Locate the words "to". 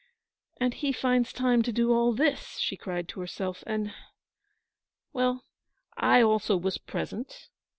1.61-1.71, 3.09-3.19